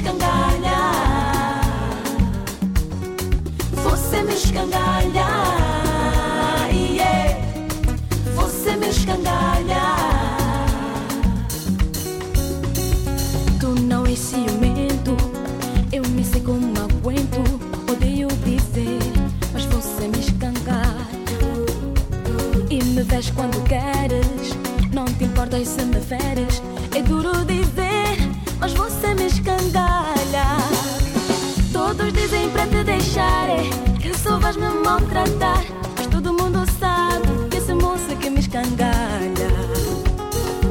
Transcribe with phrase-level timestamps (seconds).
[0.00, 1.60] escangalha.
[3.84, 5.28] Você me escangalha.
[6.72, 7.02] Yeah.
[7.02, 7.42] É.
[8.34, 9.82] Você me escangalha.
[13.60, 15.16] Tu não és ciumento.
[15.92, 17.42] Eu nem sei como aguento.
[17.90, 18.98] Odeio dizer,
[19.52, 21.10] mas você me escangalha.
[22.70, 24.54] E me vês quando queres.
[24.94, 26.62] Não te importas se me feres.
[34.50, 35.64] faz me maltratar.
[35.96, 39.48] Mas todo mundo sabe que esse moço que me escangalha.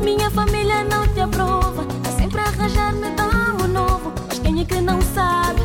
[0.04, 1.86] Minha família não te aprova.
[2.04, 4.12] Tá sempre a arranjar-me damo novo.
[4.28, 5.62] Mas quem é que não sabe?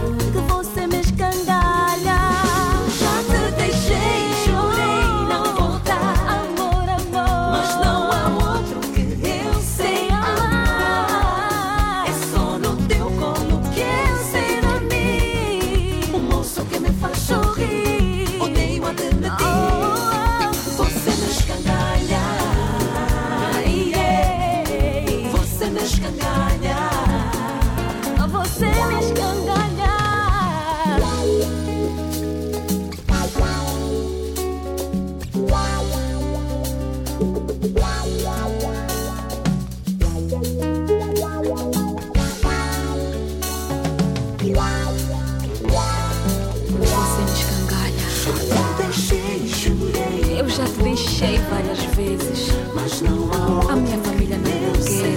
[51.14, 55.14] Achei várias vezes, mas não há A minha família não me quer.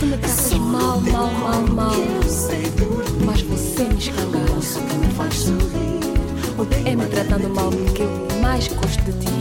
[0.00, 1.92] Tu me tratas mal, mal, mal, mal.
[3.24, 4.50] Mas você me escangalha.
[6.84, 9.39] É me tratando mal que eu mais gosto de ti.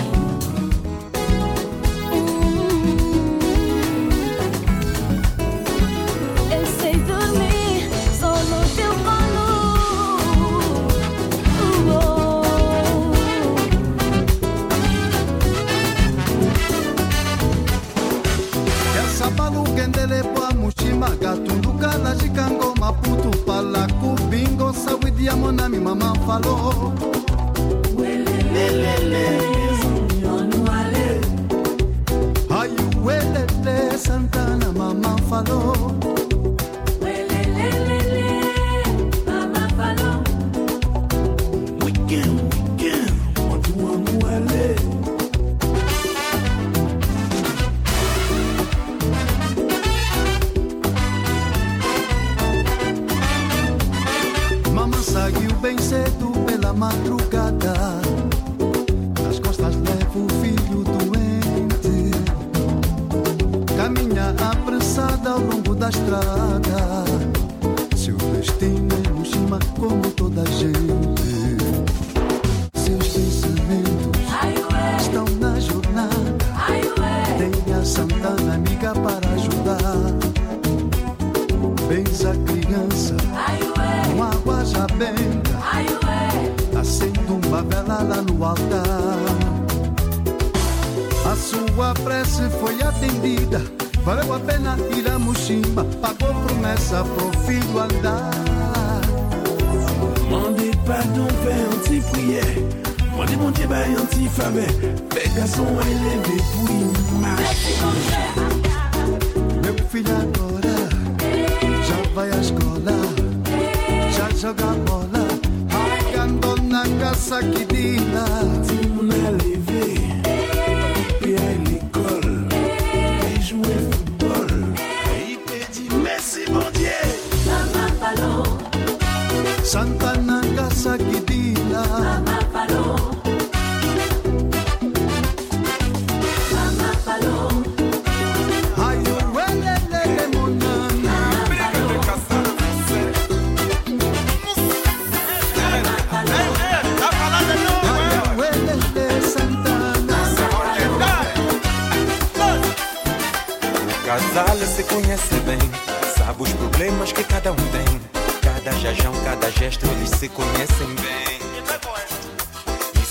[26.29, 26.69] falou.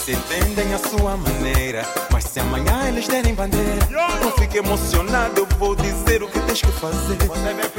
[0.09, 1.87] Se entendem a sua maneira.
[2.11, 3.89] Mas se amanhã eles derem bandeira,
[4.23, 7.19] não fique emocionado, eu vou dizer o que tens que fazer.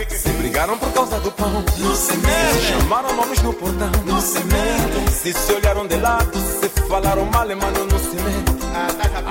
[0.09, 2.11] Se brigaram por causa do pão, não se.
[2.11, 5.07] Se chamaram nomes no portão, não se metem.
[5.11, 8.59] Se se olharam de lado, se falaram mal, mano, não se metem.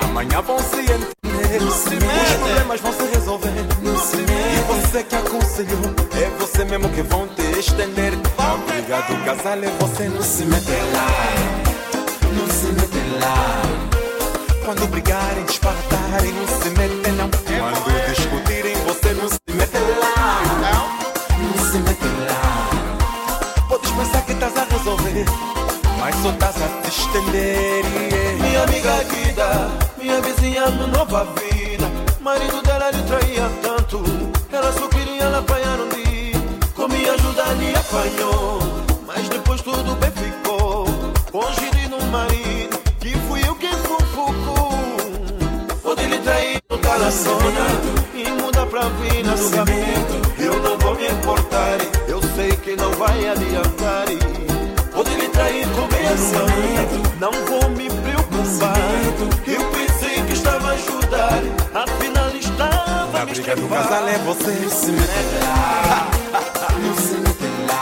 [0.03, 1.63] Amanhã vão se entender.
[1.63, 3.49] Os problemas vão se resolver.
[3.49, 8.13] E você que aconselhou, é você mesmo que vão te estender.
[8.37, 11.68] Obrigado, casal, é você não se mete lá.
[12.59, 13.61] Não se mete lá.
[14.65, 17.29] Quando brigarem, disparatarem, não se mete não.
[17.29, 20.41] Quando discutirem, você não se mete lá.
[21.39, 23.65] Não se mete lá.
[23.69, 25.25] Podes pensar que estás a resolver,
[25.99, 27.85] mas só estás a te estender.
[28.41, 31.89] Minha amiga Guida, minha vizinha no nova vida.
[32.19, 34.03] Marido dela lhe traía tanto,
[34.51, 36.35] ela só queria ela apanhar um dia.
[36.75, 38.59] Com minha ajuda lhe apanhou,
[47.11, 50.21] no e muda pra vida no caminho.
[50.37, 51.77] Eu não vou me importar,
[52.07, 54.05] eu sei que não vai adiantar.
[54.93, 56.15] Pode lhe trair com meia
[57.19, 58.77] não vou me preocupar.
[59.47, 61.41] Eu pensei que estava a ajudar,
[61.73, 63.69] afinal estava A me do estrepar.
[63.69, 66.07] casal é você não se mete lá.
[66.79, 67.81] Não se mete lá.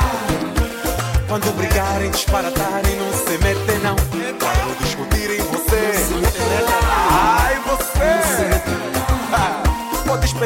[1.27, 3.95] Quando brigarem, disparatarem, não se mete não.
[3.95, 5.41] Quando discutirem,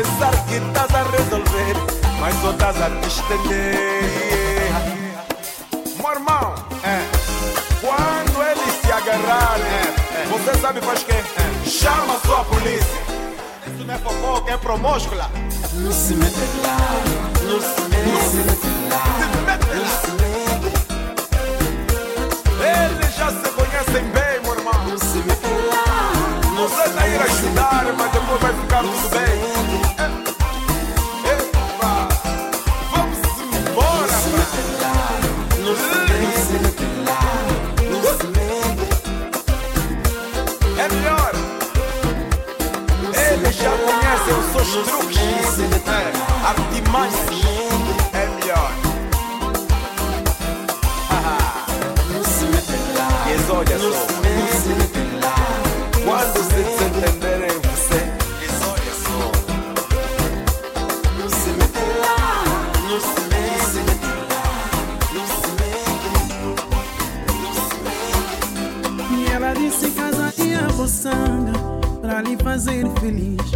[0.01, 1.75] pensar que estás a resolver,
[2.19, 4.71] mas só estás a te estender.
[6.01, 6.55] Meu irmão,
[7.81, 9.93] quando eles se agarrarem,
[10.31, 11.13] você sabe faz quê?
[11.69, 13.01] Chama só a polícia.
[13.67, 15.29] Isso não é fofoca, é promóscula.
[15.73, 16.77] Não se mete lá,
[17.43, 19.89] não se mete, não se mete lá, Se mete não lá.
[20.01, 20.71] se mete,
[22.59, 24.73] Eles já se conhecem bem, meu irmão.
[24.87, 26.11] não se mete lá,
[26.55, 29.30] não Você se está a ir mete, ajudar, mas depois vai ficar tudo bem.
[69.13, 71.53] E ela disse que casaria a boçanga
[72.01, 73.50] Pra lhe fazer feliz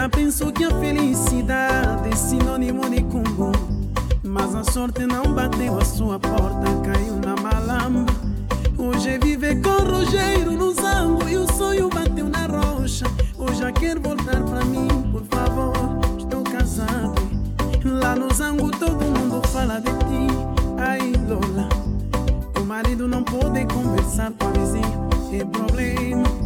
[0.00, 3.52] ela pensou que a felicidade É sinônimo de cumbu
[4.22, 8.06] Mas a sorte não bateu a sua porta Caiu na malamba
[8.78, 13.04] Hoje vive com Rogério no zango E o sonho bateu na rocha.
[13.36, 15.74] Hoje já quer voltar pra mim, por favor
[16.18, 17.20] Estou casado.
[17.84, 20.26] Lá no zango todo mundo fala de ti
[20.78, 21.68] Ai Lola.
[22.58, 26.39] O marido não pode conversar com a vizinha É problema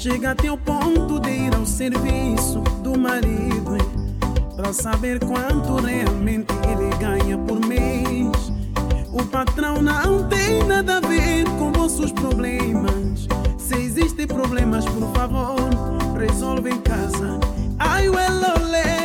[0.00, 3.76] Chega até o ponto de ir ao serviço do marido?
[4.56, 8.50] Pra saber quanto realmente ele ganha por mês.
[9.12, 13.28] O patrão não tem nada a ver com vossos problemas.
[13.58, 15.68] Se existem problemas, por favor,
[16.18, 17.38] resolve em casa.
[17.78, 18.99] Ai, well, olé,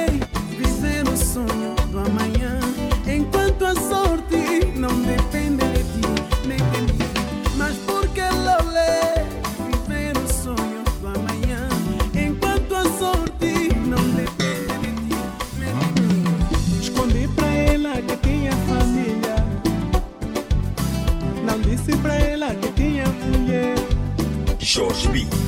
[25.14, 25.45] Be.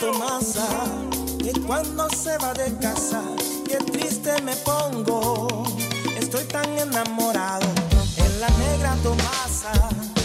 [0.00, 0.66] Tomasa,
[1.38, 3.20] que cuando se va de casa,
[3.68, 5.46] qué triste me pongo.
[6.18, 7.66] Estoy tan enamorado
[8.16, 9.72] en la negra Tomasa,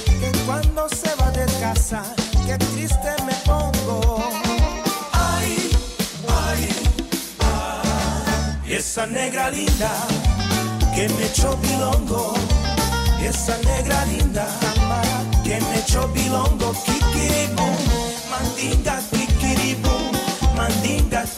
[0.06, 2.04] que cuando se va de casa,
[2.46, 4.24] qué triste me pongo.
[5.12, 5.70] Ay,
[6.30, 6.70] ay,
[7.44, 9.92] ay, esa negra linda
[10.96, 12.34] que me echó pilongo,
[13.22, 14.48] esa negra linda
[15.44, 17.76] que me echó pilongo, kikiribum,
[18.32, 19.15] mandinga
[20.66, 21.35] mandingas.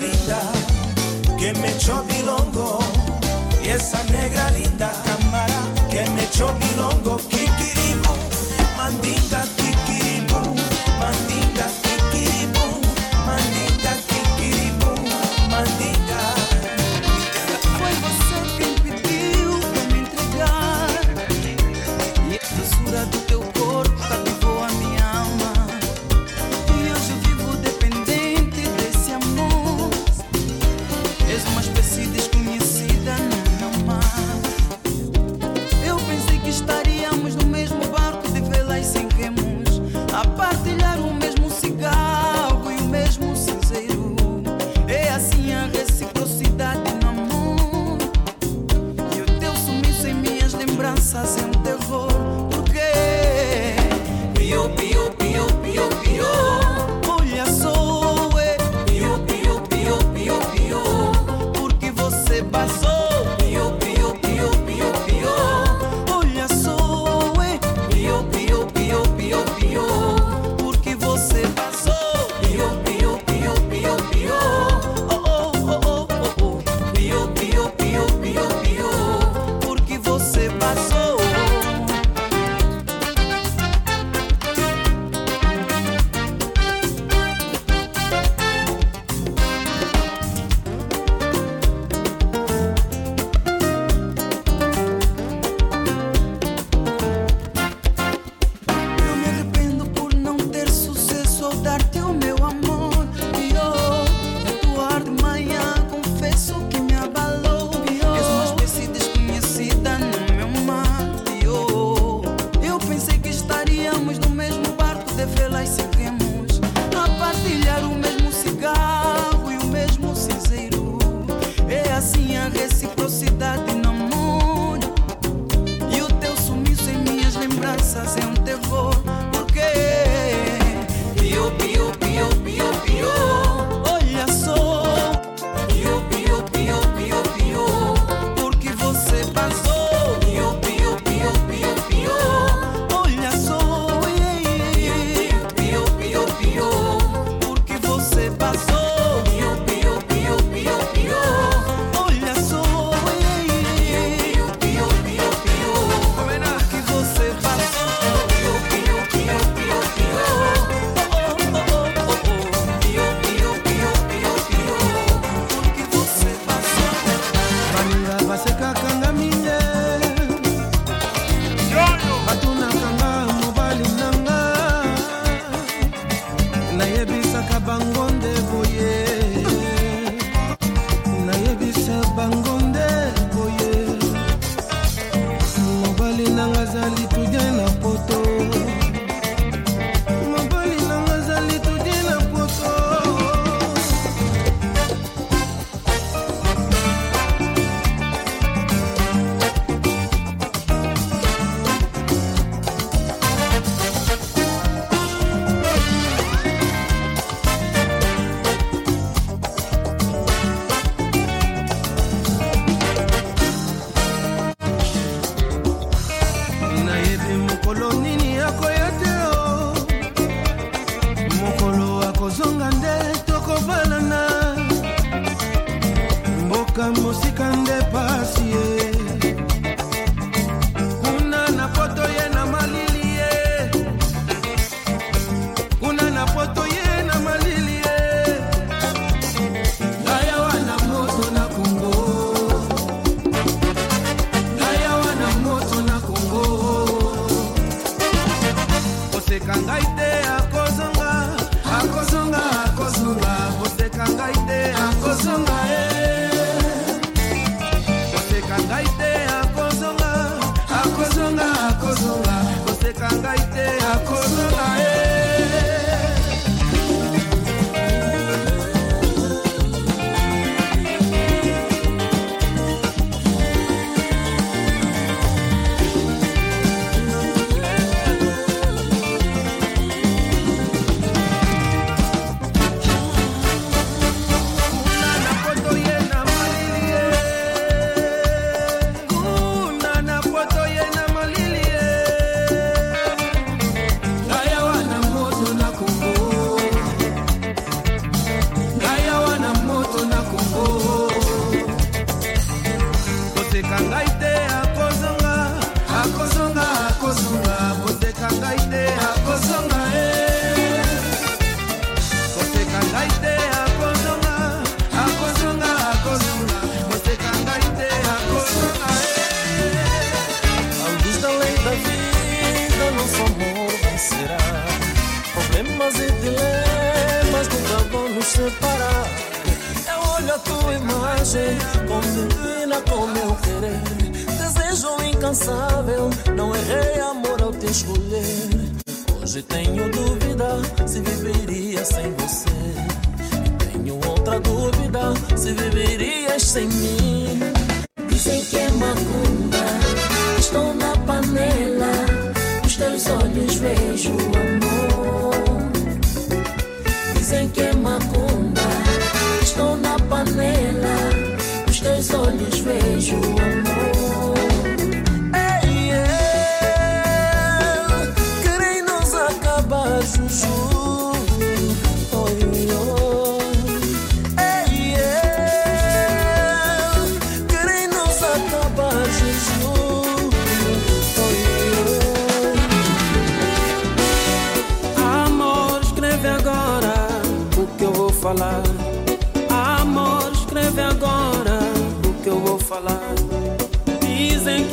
[0.00, 0.40] linda
[1.38, 2.78] que me echó milongo.
[3.64, 6.77] Y esa negra linda cámara que me echó milongo.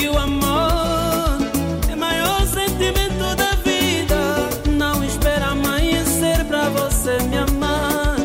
[0.06, 1.39] que o amor
[1.91, 4.15] é maior sentimento da vida.
[4.70, 8.15] Não espera amanhecer pra você me amar.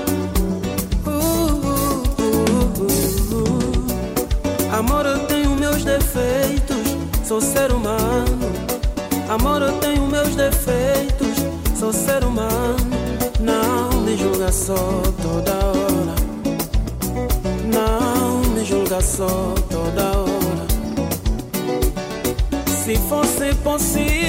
[1.07, 6.85] Uh uh, uh, uh, uh, amor, eu tenho meus defeitos,
[7.25, 8.53] sou ser humano.
[9.31, 11.35] Amor, eu tenho meus defeitos,
[11.79, 12.77] sou ser humano.
[13.41, 16.15] Não me julga só toda hora.
[17.73, 20.20] Não me julga só toda hora
[23.11, 24.20] fosse possível.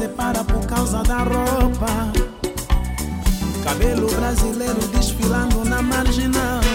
[0.00, 2.10] separa por causa da roupa.
[3.62, 6.69] Cabelo brasileiro desfilando na marginal.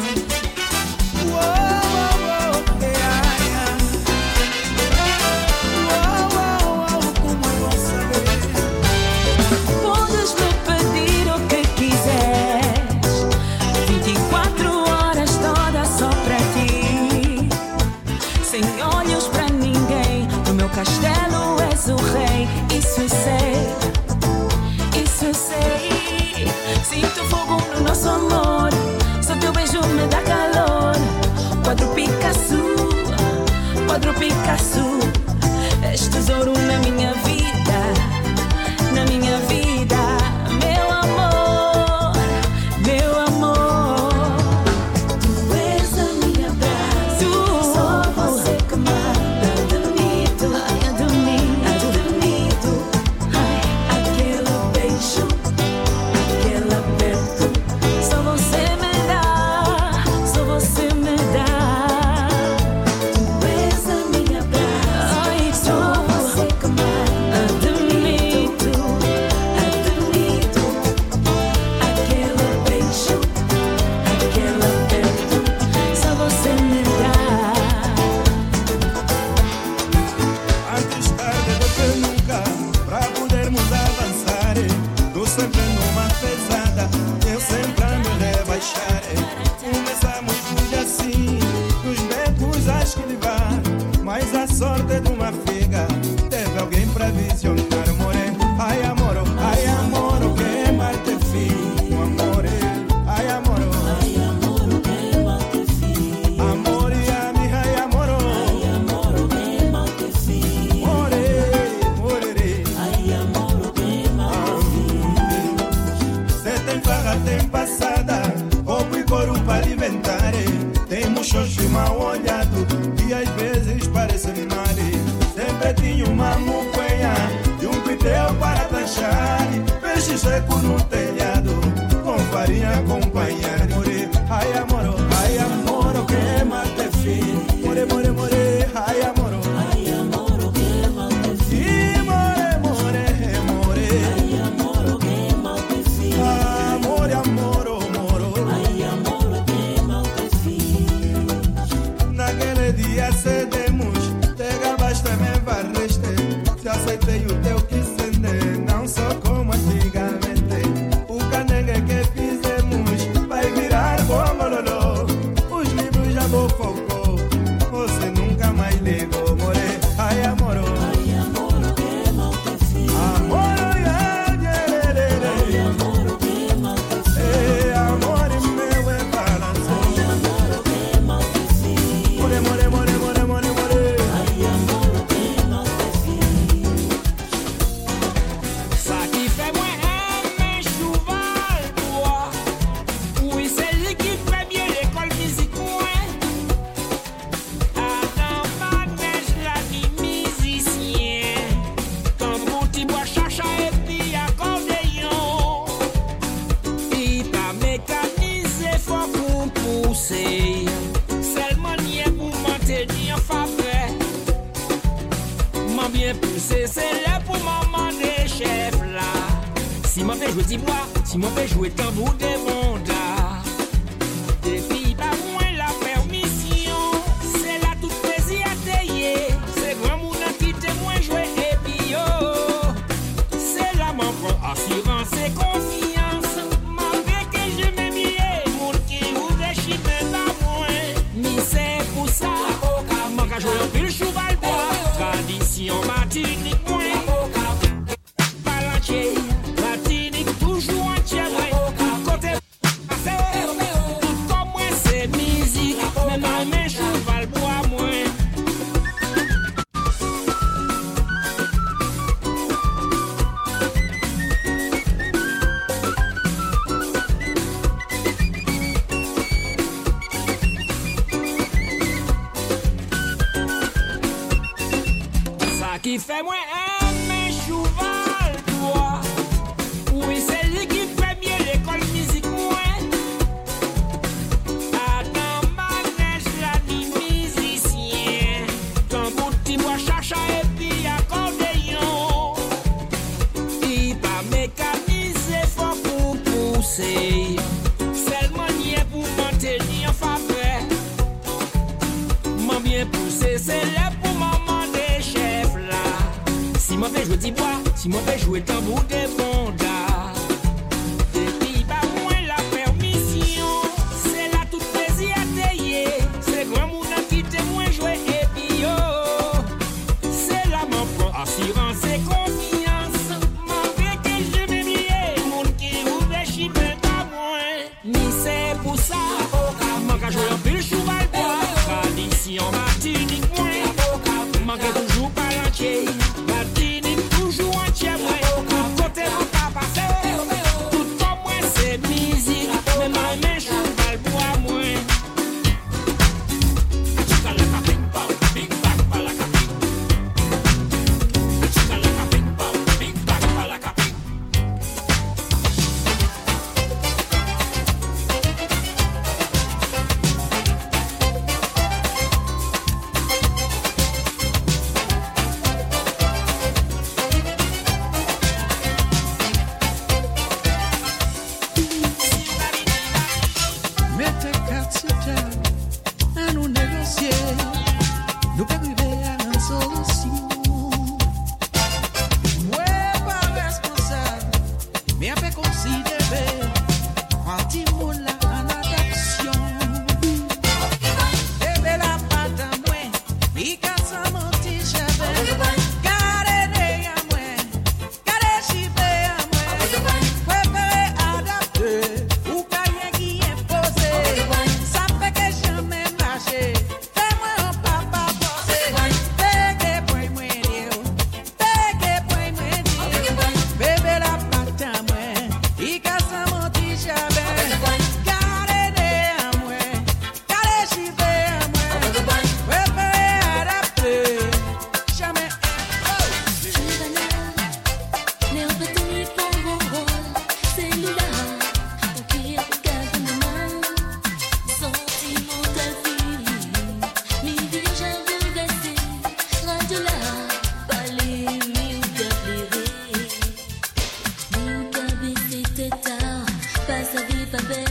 [447.36, 447.65] Passe à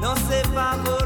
[0.00, 1.03] Não sei favor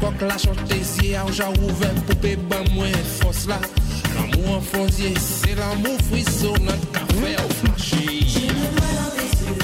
[0.00, 3.60] kok la chantezye, ou ja ouve poupe ban mwen fos la
[4.14, 9.30] L'amou an fonzye, se l'amou frisonant, ka fe ou flashe Je me noie dans tes
[9.46, 9.54] yeux.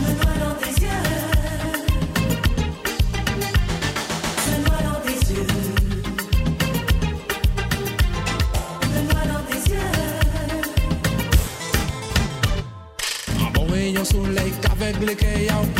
[0.00, 1.04] Me noie dans tes yeux.
[4.46, 5.48] Me noie dans tes yeux.
[8.92, 9.92] Me noie dans tes yeux.
[13.40, 15.79] An bon rayon soleil kavek le ke ya ou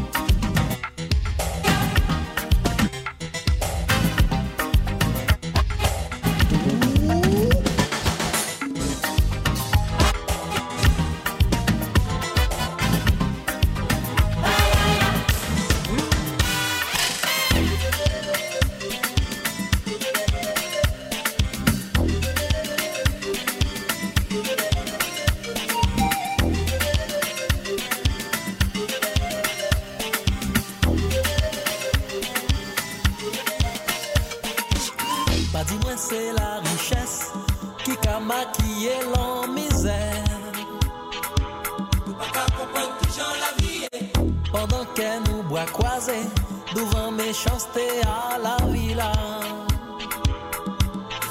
[46.75, 49.11] Devant méchanceté à la villa.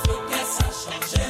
[0.05, 1.21] Faut que ça change.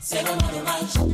[0.00, 1.09] C'est vraiment dommage.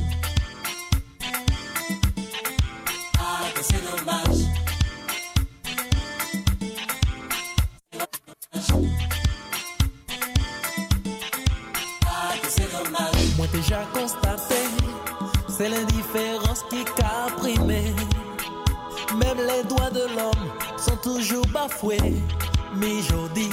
[22.76, 23.50] Mais je dis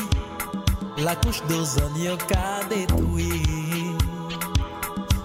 [0.98, 3.42] la couche d'ozon yoka détruit.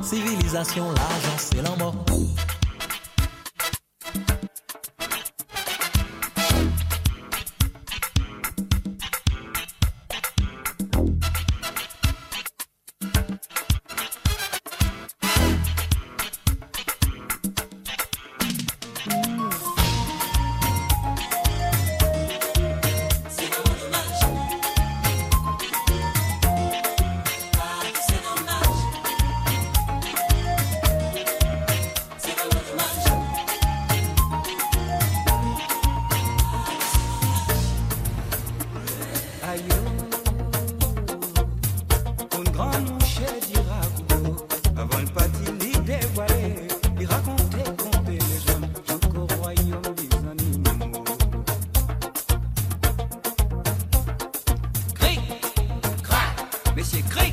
[0.02, 1.94] Civilisation, l'argent, c'est l'amour.
[56.90, 57.27] Kirche kriegt.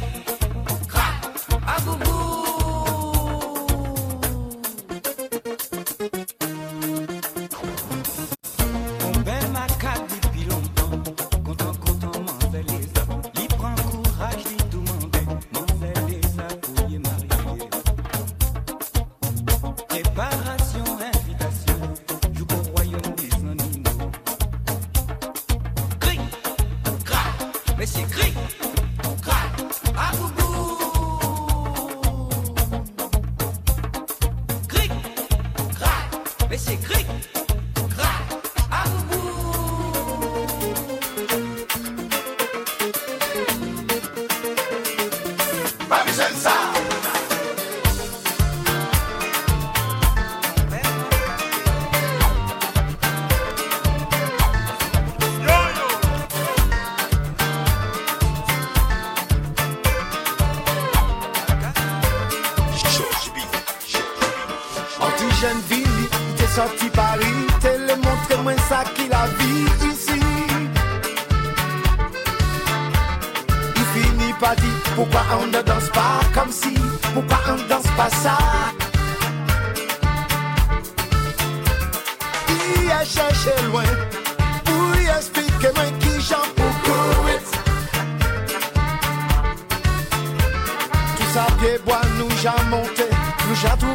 [92.76, 93.09] monter
[93.47, 93.95] no jato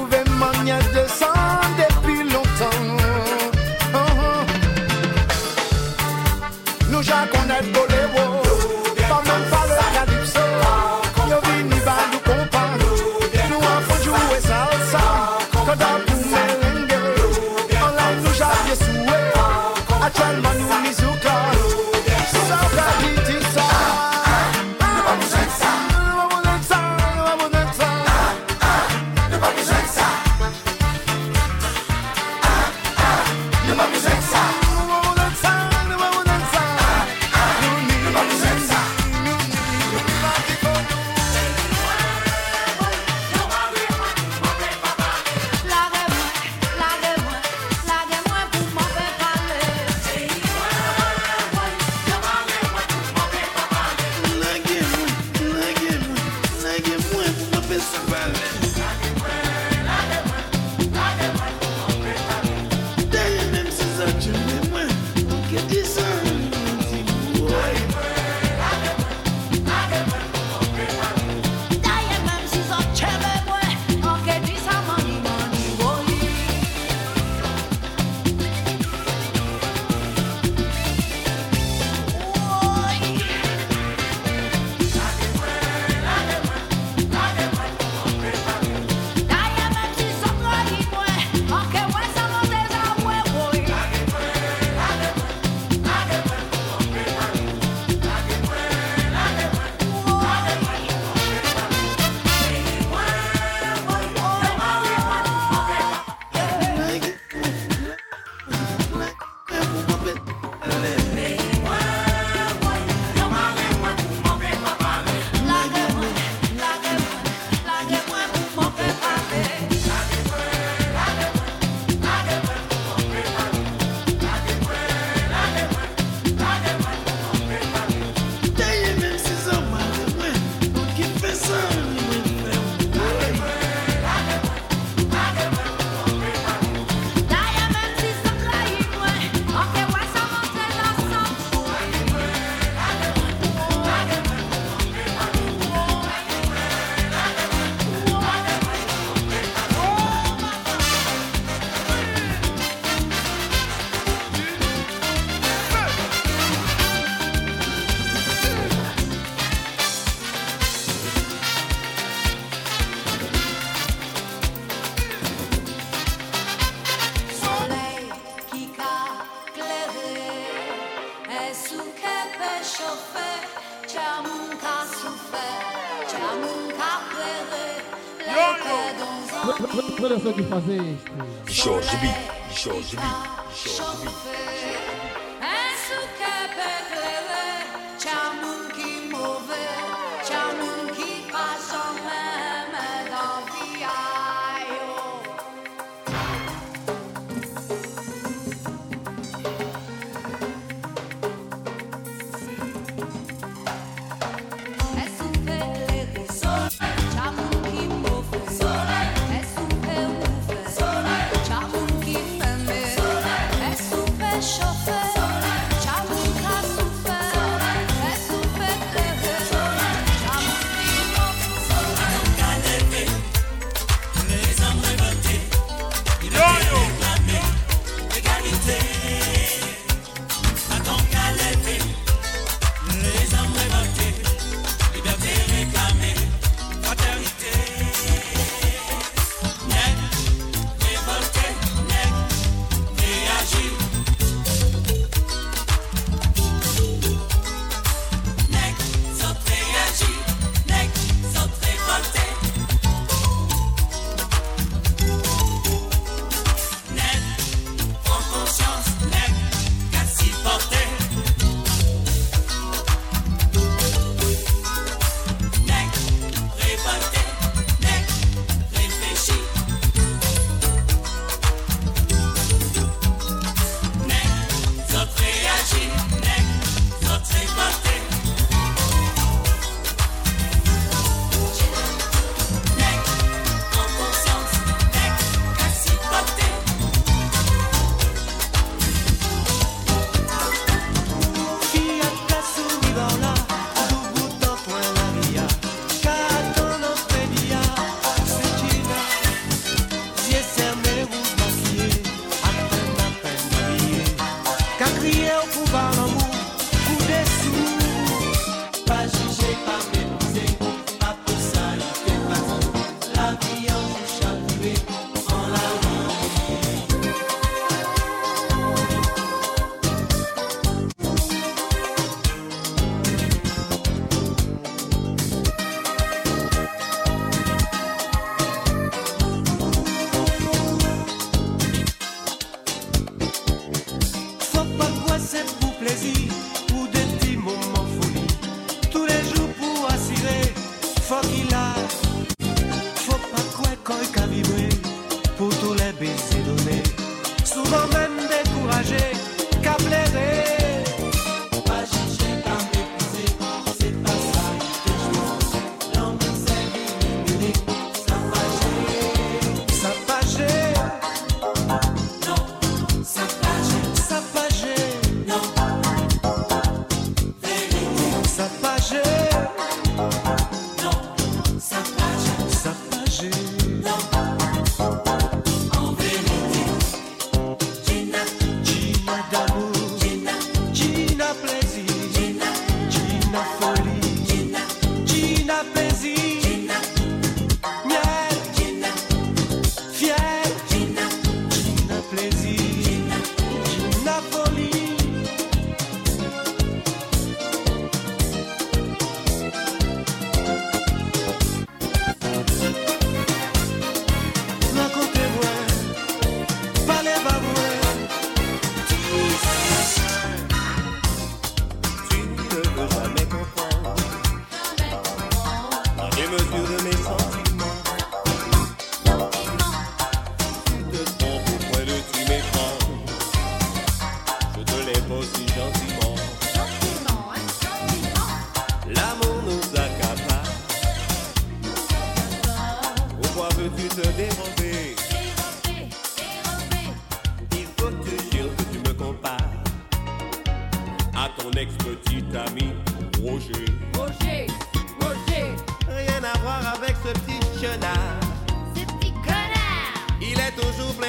[180.02, 181.62] Olha só que fazer isto.
[181.62, 182.06] Jorge B.
[182.54, 183.02] Jorge B.
[183.02, 184.10] Jorge B.
[184.10, 185.09] Jorge B.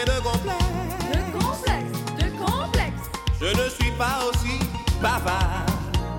[0.05, 0.65] plein de complexes.
[1.11, 4.59] De complexe, de complexe, Je ne suis pas aussi
[5.01, 5.65] bavard.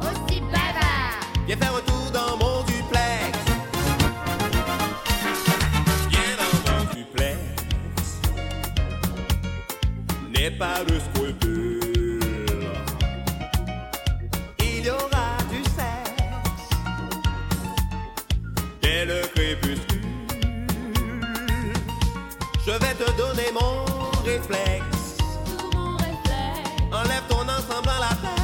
[0.03, 1.21] aussi bavard.
[1.47, 3.39] Viens faire un tour dans mon duplex.
[6.11, 7.39] Viens dans mon duplex.
[10.31, 10.99] N'aie pas de
[26.93, 28.43] Enlève ton ensemble dans la tête.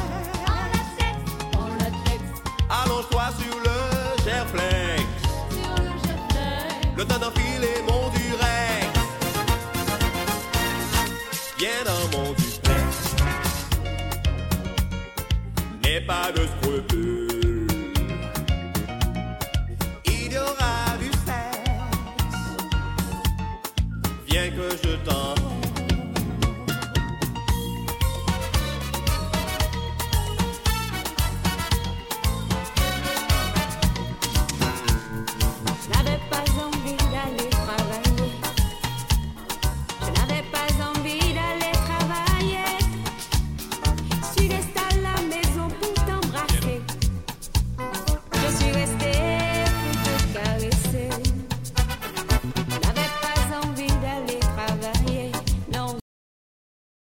[2.69, 3.77] Allonge-toi sur le
[4.23, 5.03] gerflex.
[5.51, 8.87] Sur le d'enfiler mon durex.
[11.57, 13.15] Viens dans mon duplex.
[15.83, 17.18] N'aie pas de scrupules.